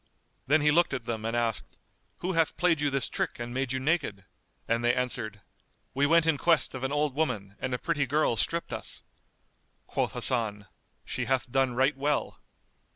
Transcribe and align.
Then 0.47 0.61
he 0.61 0.71
looked 0.71 0.95
at 0.95 1.05
them 1.05 1.25
and 1.25 1.35
asked, 1.37 1.77
"Who 2.21 2.31
hath 2.33 2.57
played 2.57 2.81
you 2.81 2.89
this 2.89 3.07
trick 3.07 3.37
and 3.37 3.53
made 3.53 3.71
you 3.71 3.79
naked?"; 3.79 4.25
and 4.67 4.83
they 4.83 4.95
answered, 4.95 5.41
"We 5.93 6.07
went 6.07 6.25
in 6.25 6.39
quest 6.39 6.73
of 6.73 6.83
an 6.83 6.91
old 6.91 7.13
woman, 7.13 7.55
and 7.59 7.71
a 7.71 7.77
pretty 7.77 8.07
girl 8.07 8.35
stripped 8.35 8.73
us." 8.73 9.03
Quoth 9.85 10.13
Hasan, 10.13 10.65
"She 11.05 11.25
hath 11.25 11.51
done 11.51 11.75
right 11.75 11.95
well." 11.95 12.39